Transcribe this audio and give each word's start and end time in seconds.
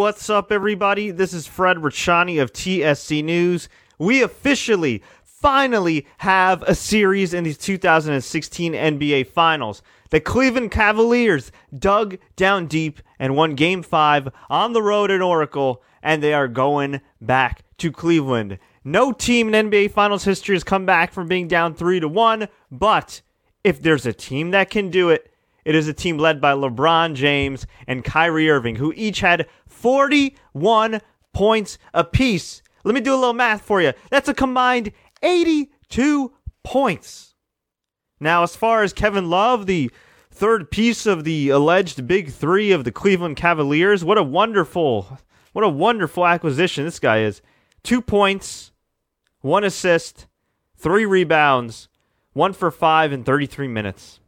what's 0.00 0.30
up, 0.30 0.50
everybody? 0.50 1.10
This 1.10 1.34
is 1.34 1.46
Fred 1.46 1.76
Ricciani 1.76 2.40
of 2.40 2.54
TSC 2.54 3.22
News. 3.22 3.68
We 3.98 4.22
officially, 4.22 5.02
finally 5.24 6.06
have 6.16 6.62
a 6.62 6.74
series 6.74 7.34
in 7.34 7.44
the 7.44 7.52
2016 7.52 8.72
NBA 8.72 9.26
Finals. 9.26 9.82
The 10.08 10.18
Cleveland 10.18 10.70
Cavaliers 10.70 11.52
dug 11.78 12.16
down 12.34 12.66
deep 12.66 13.00
and 13.18 13.36
won 13.36 13.54
Game 13.54 13.82
5 13.82 14.30
on 14.48 14.72
the 14.72 14.80
road 14.80 15.10
at 15.10 15.20
Oracle, 15.20 15.82
and 16.02 16.22
they 16.22 16.32
are 16.32 16.48
going 16.48 17.02
back 17.20 17.62
to 17.76 17.92
Cleveland. 17.92 18.58
No 18.82 19.12
team 19.12 19.52
in 19.52 19.70
NBA 19.70 19.90
Finals 19.90 20.24
history 20.24 20.54
has 20.54 20.64
come 20.64 20.86
back 20.86 21.12
from 21.12 21.28
being 21.28 21.46
down 21.46 21.74
3 21.74 22.00
to 22.00 22.08
1, 22.08 22.48
but 22.70 23.20
if 23.62 23.82
there's 23.82 24.06
a 24.06 24.14
team 24.14 24.52
that 24.52 24.70
can 24.70 24.88
do 24.88 25.10
it, 25.10 25.30
it 25.64 25.74
is 25.74 25.88
a 25.88 25.92
team 25.92 26.18
led 26.18 26.40
by 26.40 26.52
LeBron 26.52 27.14
James 27.14 27.66
and 27.86 28.04
Kyrie 28.04 28.50
Irving, 28.50 28.76
who 28.76 28.92
each 28.96 29.20
had 29.20 29.46
41 29.80 31.00
points 31.32 31.78
apiece. 31.94 32.62
Let 32.84 32.94
me 32.94 33.00
do 33.00 33.14
a 33.14 33.16
little 33.16 33.32
math 33.32 33.62
for 33.62 33.80
you. 33.80 33.92
That's 34.10 34.28
a 34.28 34.34
combined 34.34 34.92
82 35.22 36.32
points. 36.62 37.34
Now, 38.20 38.42
as 38.42 38.54
far 38.54 38.82
as 38.82 38.92
Kevin 38.92 39.30
Love, 39.30 39.64
the 39.64 39.90
third 40.30 40.70
piece 40.70 41.06
of 41.06 41.24
the 41.24 41.48
alleged 41.48 42.06
big 42.06 42.30
three 42.30 42.72
of 42.72 42.84
the 42.84 42.92
Cleveland 42.92 43.36
Cavaliers, 43.36 44.04
what 44.04 44.18
a 44.18 44.22
wonderful, 44.22 45.18
what 45.52 45.64
a 45.64 45.68
wonderful 45.68 46.26
acquisition 46.26 46.84
this 46.84 46.98
guy 46.98 47.20
is. 47.20 47.40
Two 47.82 48.02
points, 48.02 48.72
one 49.40 49.64
assist, 49.64 50.26
three 50.76 51.06
rebounds, 51.06 51.88
one 52.34 52.52
for 52.52 52.70
five 52.70 53.12
in 53.12 53.24
33 53.24 53.68
minutes. 53.68 54.20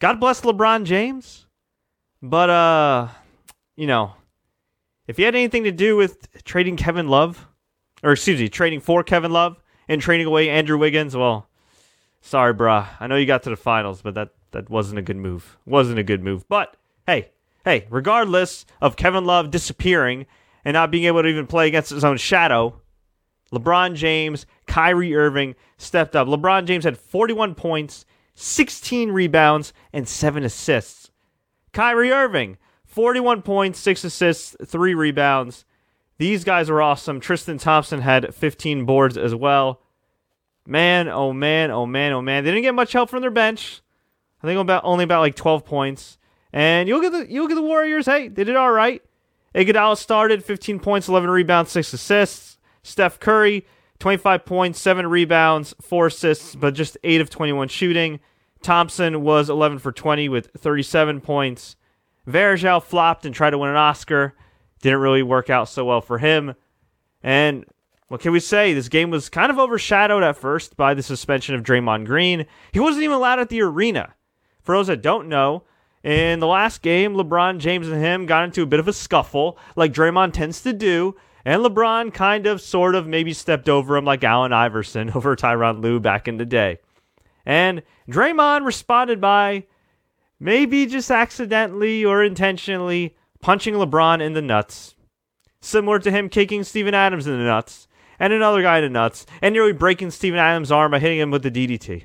God 0.00 0.18
bless 0.18 0.40
LeBron 0.40 0.84
James. 0.84 1.46
But 2.24 2.48
uh, 2.48 3.08
you 3.76 3.86
know, 3.86 4.12
if 5.06 5.16
he 5.16 5.22
had 5.22 5.34
anything 5.34 5.64
to 5.64 5.72
do 5.72 5.96
with 5.96 6.44
trading 6.44 6.76
Kevin 6.76 7.08
Love, 7.08 7.46
or 8.02 8.12
excuse 8.12 8.40
me, 8.40 8.48
trading 8.48 8.80
for 8.80 9.02
Kevin 9.02 9.32
Love 9.32 9.62
and 9.88 10.00
trading 10.00 10.26
away 10.26 10.48
Andrew 10.48 10.78
Wiggins, 10.78 11.16
well, 11.16 11.48
sorry, 12.20 12.54
brah. 12.54 12.88
I 13.00 13.06
know 13.06 13.16
you 13.16 13.26
got 13.26 13.42
to 13.44 13.50
the 13.50 13.56
finals, 13.56 14.02
but 14.02 14.14
that 14.14 14.30
that 14.52 14.70
wasn't 14.70 14.98
a 14.98 15.02
good 15.02 15.16
move. 15.16 15.58
Wasn't 15.66 15.98
a 15.98 16.04
good 16.04 16.22
move. 16.22 16.48
But 16.48 16.76
hey, 17.06 17.30
hey, 17.64 17.86
regardless 17.90 18.64
of 18.80 18.96
Kevin 18.96 19.24
Love 19.24 19.50
disappearing 19.50 20.26
and 20.64 20.74
not 20.74 20.90
being 20.90 21.04
able 21.04 21.22
to 21.22 21.28
even 21.28 21.46
play 21.46 21.66
against 21.66 21.90
his 21.90 22.04
own 22.04 22.16
shadow, 22.16 22.80
LeBron 23.52 23.94
James, 23.94 24.46
Kyrie 24.66 25.14
Irving 25.14 25.54
stepped 25.76 26.16
up. 26.16 26.28
LeBron 26.28 26.66
James 26.66 26.84
had 26.84 26.96
41 26.96 27.54
points 27.54 28.06
16 28.34 29.10
rebounds, 29.12 29.72
and 29.92 30.08
7 30.08 30.44
assists. 30.44 31.10
Kyrie 31.72 32.10
Irving, 32.10 32.58
41 32.94 33.42
points, 33.42 33.80
6 33.80 34.04
assists, 34.04 34.54
3 34.64 34.94
rebounds. 34.94 35.64
These 36.18 36.44
guys 36.44 36.70
are 36.70 36.80
awesome. 36.80 37.18
Tristan 37.18 37.58
Thompson 37.58 38.00
had 38.00 38.32
15 38.32 38.84
boards 38.84 39.16
as 39.16 39.34
well. 39.34 39.80
Man, 40.64 41.08
oh 41.08 41.32
man, 41.32 41.72
oh 41.72 41.86
man, 41.86 42.12
oh 42.12 42.22
man. 42.22 42.44
They 42.44 42.52
didn't 42.52 42.62
get 42.62 42.74
much 42.74 42.92
help 42.92 43.10
from 43.10 43.20
their 43.20 43.32
bench. 43.32 43.82
I 44.40 44.46
think 44.46 44.60
about 44.60 44.84
only 44.84 45.02
about 45.02 45.22
like 45.22 45.34
12 45.34 45.64
points. 45.64 46.18
And 46.52 46.88
you'll 46.88 47.00
get 47.00 47.10
the 47.10 47.26
you'll 47.28 47.48
get 47.48 47.56
the 47.56 47.62
Warriors. 47.62 48.06
Hey, 48.06 48.28
they 48.28 48.44
did 48.44 48.54
all 48.54 48.70
right. 48.70 49.02
Iguodala 49.56 49.96
started 49.96 50.44
15 50.44 50.78
points, 50.78 51.08
11 51.08 51.30
rebounds, 51.30 51.72
6 51.72 51.94
assists. 51.94 52.58
Steph 52.84 53.18
Curry 53.18 53.66
25 53.98 54.44
points, 54.44 54.80
7 54.80 55.04
rebounds, 55.08 55.74
4 55.80 56.06
assists, 56.06 56.54
but 56.54 56.74
just 56.74 56.96
8 57.02 57.20
of 57.20 57.28
21 57.28 57.66
shooting. 57.66 58.20
Thompson 58.62 59.22
was 59.22 59.50
11 59.50 59.80
for 59.80 59.90
20 59.90 60.28
with 60.28 60.50
37 60.56 61.20
points. 61.20 61.74
Varejao 62.28 62.82
flopped 62.82 63.26
and 63.26 63.34
tried 63.34 63.50
to 63.50 63.58
win 63.58 63.70
an 63.70 63.76
Oscar. 63.76 64.34
Didn't 64.80 65.00
really 65.00 65.22
work 65.22 65.50
out 65.50 65.68
so 65.68 65.84
well 65.84 66.00
for 66.00 66.18
him. 66.18 66.54
And 67.22 67.64
what 68.08 68.20
can 68.20 68.32
we 68.32 68.40
say? 68.40 68.74
This 68.74 68.88
game 68.88 69.10
was 69.10 69.28
kind 69.28 69.50
of 69.50 69.58
overshadowed 69.58 70.22
at 70.22 70.36
first 70.36 70.76
by 70.76 70.94
the 70.94 71.02
suspension 71.02 71.54
of 71.54 71.62
Draymond 71.62 72.06
Green. 72.06 72.46
He 72.72 72.80
wasn't 72.80 73.04
even 73.04 73.16
allowed 73.16 73.40
at 73.40 73.48
the 73.48 73.62
arena. 73.62 74.14
For 74.62 74.76
those 74.76 74.86
that 74.86 75.02
don't 75.02 75.28
know, 75.28 75.64
in 76.02 76.38
the 76.38 76.46
last 76.46 76.82
game, 76.82 77.14
LeBron 77.14 77.58
James 77.58 77.88
and 77.88 78.00
him 78.00 78.26
got 78.26 78.44
into 78.44 78.62
a 78.62 78.66
bit 78.66 78.80
of 78.80 78.88
a 78.88 78.92
scuffle, 78.92 79.58
like 79.74 79.92
Draymond 79.92 80.34
tends 80.34 80.62
to 80.62 80.72
do. 80.72 81.16
And 81.46 81.62
LeBron 81.62 82.12
kind 82.12 82.46
of, 82.46 82.60
sort 82.60 82.94
of, 82.94 83.06
maybe 83.06 83.32
stepped 83.32 83.68
over 83.68 83.96
him 83.96 84.04
like 84.04 84.22
Allen 84.22 84.52
Iverson 84.52 85.10
over 85.14 85.34
Tyronn 85.34 85.82
Lue 85.82 86.00
back 86.00 86.28
in 86.28 86.36
the 86.36 86.46
day. 86.46 86.78
And 87.46 87.82
Draymond 88.08 88.64
responded 88.64 89.20
by 89.20 89.64
maybe 90.38 90.86
just 90.86 91.10
accidentally 91.10 92.04
or 92.04 92.22
intentionally 92.22 93.16
punching 93.40 93.74
LeBron 93.74 94.20
in 94.20 94.32
the 94.32 94.42
nuts. 94.42 94.94
Similar 95.60 95.98
to 96.00 96.10
him 96.10 96.28
kicking 96.28 96.64
Steven 96.64 96.94
Adams 96.94 97.26
in 97.26 97.38
the 97.38 97.44
nuts 97.44 97.88
and 98.18 98.32
another 98.32 98.62
guy 98.62 98.78
in 98.78 98.84
the 98.84 98.90
nuts 98.90 99.26
and 99.40 99.52
nearly 99.52 99.72
breaking 99.72 100.10
Steven 100.10 100.38
Adams' 100.38 100.72
arm 100.72 100.92
by 100.92 100.98
hitting 100.98 101.18
him 101.18 101.30
with 101.30 101.42
the 101.42 101.50
DDT. 101.50 102.04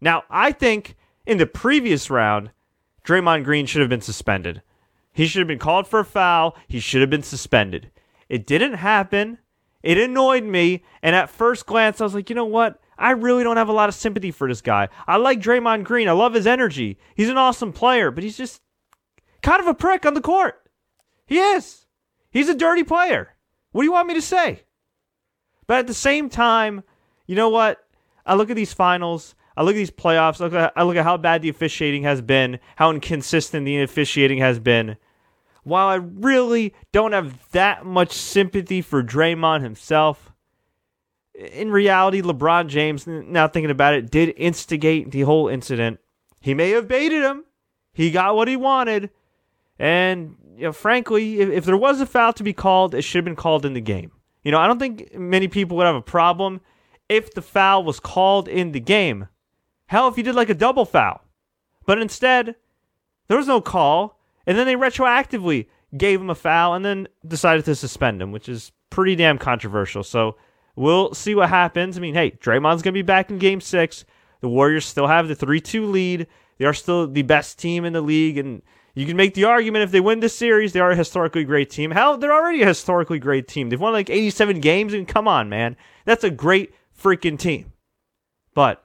Now, 0.00 0.24
I 0.28 0.52
think 0.52 0.96
in 1.26 1.38
the 1.38 1.46
previous 1.46 2.10
round, 2.10 2.50
Draymond 3.04 3.44
Green 3.44 3.66
should 3.66 3.80
have 3.80 3.90
been 3.90 4.00
suspended. 4.00 4.62
He 5.12 5.26
should 5.26 5.40
have 5.40 5.48
been 5.48 5.58
called 5.58 5.86
for 5.86 6.00
a 6.00 6.04
foul. 6.04 6.56
He 6.68 6.80
should 6.80 7.00
have 7.00 7.10
been 7.10 7.22
suspended. 7.22 7.90
It 8.28 8.46
didn't 8.46 8.74
happen. 8.74 9.38
It 9.82 9.96
annoyed 9.98 10.44
me. 10.44 10.84
And 11.02 11.16
at 11.16 11.30
first 11.30 11.64
glance, 11.64 12.00
I 12.00 12.04
was 12.04 12.14
like, 12.14 12.28
you 12.28 12.36
know 12.36 12.44
what? 12.44 12.80
I 12.98 13.10
really 13.12 13.44
don't 13.44 13.56
have 13.56 13.68
a 13.68 13.72
lot 13.72 13.88
of 13.88 13.94
sympathy 13.94 14.30
for 14.30 14.48
this 14.48 14.60
guy. 14.60 14.88
I 15.06 15.16
like 15.16 15.40
Draymond 15.40 15.84
Green. 15.84 16.08
I 16.08 16.12
love 16.12 16.34
his 16.34 16.46
energy. 16.46 16.98
He's 17.14 17.28
an 17.28 17.38
awesome 17.38 17.72
player, 17.72 18.10
but 18.10 18.24
he's 18.24 18.36
just 18.36 18.62
kind 19.42 19.60
of 19.60 19.66
a 19.66 19.74
prick 19.74 20.06
on 20.06 20.14
the 20.14 20.20
court. 20.20 20.62
He 21.26 21.38
is. 21.38 21.86
He's 22.30 22.48
a 22.48 22.54
dirty 22.54 22.84
player. 22.84 23.34
What 23.72 23.82
do 23.82 23.86
you 23.86 23.92
want 23.92 24.08
me 24.08 24.14
to 24.14 24.22
say? 24.22 24.62
But 25.66 25.78
at 25.78 25.86
the 25.86 25.94
same 25.94 26.28
time, 26.28 26.82
you 27.26 27.34
know 27.34 27.48
what? 27.48 27.78
I 28.24 28.34
look 28.34 28.50
at 28.50 28.56
these 28.56 28.72
finals. 28.72 29.34
I 29.56 29.62
look 29.62 29.74
at 29.74 29.78
these 29.78 29.90
playoffs. 29.90 30.40
I 30.40 30.44
look 30.44 30.54
at, 30.54 30.72
I 30.76 30.82
look 30.82 30.96
at 30.96 31.04
how 31.04 31.16
bad 31.16 31.42
the 31.42 31.48
officiating 31.48 32.04
has 32.04 32.22
been, 32.22 32.60
how 32.76 32.90
inconsistent 32.90 33.64
the 33.64 33.82
officiating 33.82 34.38
has 34.38 34.58
been 34.58 34.96
while 35.66 35.88
I 35.88 35.96
really 35.96 36.74
don't 36.92 37.10
have 37.10 37.50
that 37.50 37.84
much 37.84 38.12
sympathy 38.12 38.82
for 38.82 39.02
Draymond 39.02 39.62
himself, 39.62 40.32
in 41.38 41.70
reality, 41.70 42.22
LeBron 42.22 42.68
James, 42.68 43.06
now 43.06 43.48
thinking 43.48 43.70
about 43.70 43.94
it, 43.94 44.10
did 44.10 44.34
instigate 44.36 45.10
the 45.10 45.22
whole 45.22 45.48
incident. 45.48 46.00
He 46.40 46.54
may 46.54 46.70
have 46.70 46.88
baited 46.88 47.22
him. 47.22 47.44
He 47.92 48.10
got 48.10 48.36
what 48.36 48.48
he 48.48 48.56
wanted. 48.56 49.10
And, 49.78 50.36
you 50.56 50.64
know, 50.64 50.72
frankly, 50.72 51.40
if, 51.40 51.50
if 51.50 51.64
there 51.64 51.76
was 51.76 52.00
a 52.00 52.06
foul 52.06 52.32
to 52.34 52.42
be 52.42 52.52
called, 52.52 52.94
it 52.94 53.02
should 53.02 53.18
have 53.18 53.24
been 53.24 53.36
called 53.36 53.66
in 53.66 53.74
the 53.74 53.80
game. 53.80 54.12
You 54.42 54.52
know, 54.52 54.58
I 54.58 54.66
don't 54.66 54.78
think 54.78 55.14
many 55.14 55.48
people 55.48 55.76
would 55.76 55.86
have 55.86 55.94
a 55.96 56.02
problem 56.02 56.60
if 57.08 57.34
the 57.34 57.42
foul 57.42 57.84
was 57.84 58.00
called 58.00 58.48
in 58.48 58.72
the 58.72 58.80
game. 58.80 59.28
Hell, 59.86 60.08
if 60.08 60.16
you 60.16 60.22
did 60.22 60.34
like 60.34 60.50
a 60.50 60.54
double 60.54 60.84
foul. 60.84 61.22
But 61.84 61.98
instead, 61.98 62.56
there 63.28 63.36
was 63.36 63.46
no 63.46 63.60
call. 63.60 64.18
And 64.46 64.56
then 64.56 64.66
they 64.66 64.76
retroactively 64.76 65.66
gave 65.96 66.20
him 66.20 66.30
a 66.30 66.34
foul 66.34 66.74
and 66.74 66.84
then 66.84 67.08
decided 67.26 67.64
to 67.64 67.74
suspend 67.74 68.22
him, 68.22 68.32
which 68.32 68.48
is 68.48 68.72
pretty 68.90 69.16
damn 69.16 69.38
controversial. 69.38 70.04
So 70.04 70.36
we'll 70.76 71.14
see 71.14 71.34
what 71.34 71.48
happens. 71.48 71.96
I 71.96 72.00
mean, 72.00 72.14
hey, 72.14 72.30
Draymond's 72.30 72.82
going 72.82 72.92
to 72.94 72.98
be 72.98 73.02
back 73.02 73.30
in 73.30 73.38
game 73.38 73.60
six. 73.60 74.04
The 74.40 74.48
Warriors 74.48 74.84
still 74.84 75.06
have 75.06 75.26
the 75.26 75.34
3 75.34 75.60
2 75.60 75.86
lead. 75.86 76.26
They 76.58 76.64
are 76.64 76.74
still 76.74 77.06
the 77.06 77.22
best 77.22 77.58
team 77.58 77.84
in 77.84 77.92
the 77.92 78.00
league. 78.00 78.38
And 78.38 78.62
you 78.94 79.06
can 79.06 79.16
make 79.16 79.34
the 79.34 79.44
argument 79.44 79.82
if 79.82 79.90
they 79.90 80.00
win 80.00 80.20
this 80.20 80.36
series, 80.36 80.72
they 80.72 80.80
are 80.80 80.92
a 80.92 80.96
historically 80.96 81.44
great 81.44 81.70
team. 81.70 81.90
Hell, 81.90 82.16
they're 82.16 82.32
already 82.32 82.62
a 82.62 82.66
historically 82.66 83.18
great 83.18 83.48
team. 83.48 83.68
They've 83.68 83.80
won 83.80 83.92
like 83.92 84.10
87 84.10 84.60
games. 84.60 84.94
And 84.94 85.08
come 85.08 85.26
on, 85.26 85.48
man. 85.48 85.76
That's 86.04 86.24
a 86.24 86.30
great 86.30 86.74
freaking 86.98 87.38
team. 87.38 87.72
But 88.54 88.84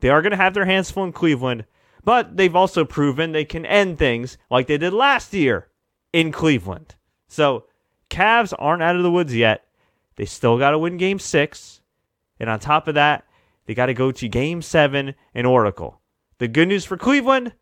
they 0.00 0.10
are 0.10 0.22
going 0.22 0.32
to 0.32 0.36
have 0.36 0.54
their 0.54 0.64
hands 0.64 0.90
full 0.90 1.04
in 1.04 1.12
Cleveland. 1.12 1.66
But 2.04 2.36
they've 2.36 2.54
also 2.54 2.84
proven 2.84 3.32
they 3.32 3.44
can 3.44 3.64
end 3.64 3.98
things 3.98 4.36
like 4.50 4.66
they 4.66 4.76
did 4.76 4.92
last 4.92 5.32
year 5.32 5.68
in 6.12 6.32
Cleveland. 6.32 6.94
So 7.28 7.64
Cavs 8.10 8.52
aren't 8.58 8.82
out 8.82 8.96
of 8.96 9.02
the 9.02 9.10
woods 9.10 9.34
yet. 9.34 9.64
They 10.16 10.24
still 10.24 10.58
got 10.58 10.70
to 10.70 10.78
win 10.78 10.96
game 10.96 11.18
six. 11.18 11.80
And 12.38 12.48
on 12.50 12.58
top 12.60 12.88
of 12.88 12.94
that, 12.94 13.24
they 13.66 13.74
got 13.74 13.86
to 13.86 13.94
go 13.94 14.12
to 14.12 14.28
game 14.28 14.62
seven 14.62 15.14
in 15.34 15.46
Oracle. 15.46 16.00
The 16.38 16.48
good 16.48 16.68
news 16.68 16.84
for 16.84 16.96
Cleveland, 16.96 17.54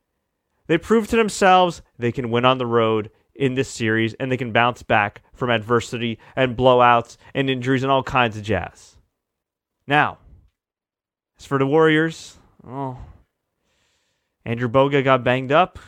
they 0.67 0.79
proved 0.79 1.11
to 1.11 1.17
themselves 1.17 1.83
they 1.99 2.13
can 2.13 2.31
win 2.31 2.45
on 2.45 2.59
the 2.59 2.67
road 2.67 3.11
in 3.35 3.55
this 3.55 3.69
series 3.69 4.15
and 4.15 4.31
they 4.31 4.37
can 4.37 4.53
bounce 4.53 4.83
back 4.83 5.23
from 5.33 5.51
adversity 5.51 6.19
and 6.37 6.57
blowouts 6.57 7.17
and 7.35 7.49
injuries 7.49 7.83
and 7.83 7.93
all 7.93 8.03
kinds 8.03 8.37
of 8.37 8.43
jazz. 8.43 8.97
Now, 9.87 10.19
as 11.39 11.47
for 11.47 11.59
the 11.59 11.67
Warriors, 11.67 12.39
oh, 12.67 12.99
Andrew 14.45 14.69
Bogut 14.69 15.05
got 15.05 15.25
banged 15.25 15.53
up. 15.53 15.79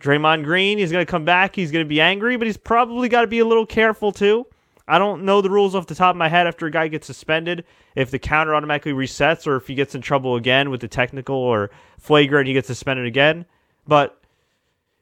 Draymond 0.00 0.44
Green, 0.44 0.78
he's 0.78 0.92
going 0.92 1.04
to 1.04 1.10
come 1.10 1.24
back. 1.24 1.56
He's 1.56 1.70
going 1.70 1.84
to 1.84 1.88
be 1.88 2.00
angry, 2.00 2.36
but 2.36 2.46
he's 2.46 2.56
probably 2.56 3.08
got 3.08 3.22
to 3.22 3.26
be 3.26 3.38
a 3.38 3.46
little 3.46 3.66
careful 3.66 4.12
too. 4.12 4.46
I 4.86 4.98
don't 4.98 5.24
know 5.24 5.40
the 5.40 5.50
rules 5.50 5.74
off 5.74 5.86
the 5.86 5.94
top 5.94 6.10
of 6.14 6.18
my 6.18 6.28
head 6.28 6.46
after 6.46 6.66
a 6.66 6.70
guy 6.70 6.88
gets 6.88 7.06
suspended, 7.06 7.64
if 7.94 8.10
the 8.10 8.18
counter 8.18 8.54
automatically 8.54 8.92
resets 8.92 9.46
or 9.46 9.56
if 9.56 9.66
he 9.66 9.74
gets 9.74 9.94
in 9.94 10.02
trouble 10.02 10.36
again 10.36 10.70
with 10.70 10.80
the 10.80 10.88
technical 10.88 11.36
or 11.36 11.70
flagrant, 11.98 12.46
he 12.46 12.52
gets 12.52 12.66
suspended 12.66 13.06
again. 13.06 13.46
But 13.86 14.20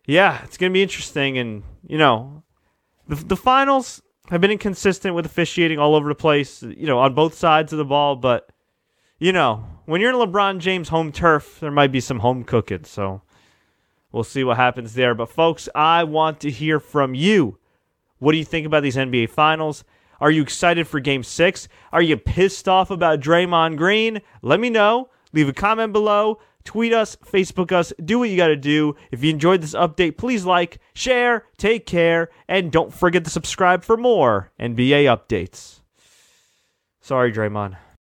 yeah, 0.07 0.43
it's 0.45 0.57
going 0.57 0.71
to 0.71 0.75
be 0.75 0.83
interesting. 0.83 1.37
And, 1.39 1.65
you 1.87 1.99
know, 1.99 2.45
the, 3.09 3.17
the 3.17 3.37
finals 3.37 4.03
have 4.31 4.41
been 4.41 4.53
inconsistent 4.53 5.15
with 5.15 5.27
officiating 5.27 5.79
all 5.79 5.95
over 5.95 6.09
the 6.09 6.15
place, 6.15 6.63
you 6.63 6.87
know, 6.87 6.99
on 6.99 7.15
both 7.15 7.35
sides 7.35 7.73
of 7.73 7.79
the 7.79 7.85
ball. 7.85 8.15
But, 8.15 8.49
you 9.19 9.33
know, 9.33 9.65
when 9.87 10.01
you're 10.01 10.11
in 10.11 10.17
LeBron 10.17 10.59
James 10.59 10.91
home 10.91 11.11
turf, 11.11 11.59
there 11.61 11.73
might 11.73 11.93
be 11.93 12.01
some 12.01 12.21
home 12.21 12.45
cooking. 12.45 12.85
So 12.85 13.23
we'll 14.13 14.25
see 14.25 14.45
what 14.45 14.59
happens 14.59 14.95
there. 14.95 15.15
But, 15.15 15.29
folks, 15.29 15.69
I 15.75 16.05
want 16.05 16.39
to 16.41 16.51
hear 16.51 16.79
from 16.79 17.15
you. 17.17 17.59
What 18.23 18.31
do 18.31 18.39
you 18.39 18.45
think 18.45 18.67
about 18.67 18.85
these 18.85 18.95
NBA 18.95 19.31
finals? 19.31 19.83
Are 20.21 20.31
you 20.31 20.43
excited 20.43 20.87
for 20.87 21.01
game 21.01 21.25
six? 21.25 21.67
Are 21.91 22.01
you 22.01 22.17
pissed 22.17 22.69
off 22.69 22.93
about 22.93 23.19
Draymond 23.19 23.77
Green? 23.77 24.21
Let 24.43 24.61
me 24.61 24.71
know. 24.71 25.09
Leave 25.33 25.49
a 25.49 25.53
comment 25.53 25.93
below. 25.93 26.39
Tweet 26.63 26.93
us, 26.93 27.17
Facebook 27.17 27.73
us, 27.73 27.93
do 28.05 28.21
what 28.21 28.31
you 28.31 28.37
got 28.37 28.47
to 28.47 28.55
do. 28.55 28.95
If 29.11 29.25
you 29.25 29.31
enjoyed 29.31 29.61
this 29.61 29.75
update, 29.75 30.19
please 30.19 30.45
like, 30.45 30.79
share, 30.95 31.47
take 31.57 31.85
care, 31.85 32.29
and 32.47 32.71
don't 32.71 32.95
forget 32.95 33.25
to 33.25 33.31
subscribe 33.31 33.83
for 33.83 33.97
more 33.97 34.53
NBA 34.61 35.07
updates. 35.07 35.81
Sorry, 37.01 37.33
Draymond. 37.33 37.77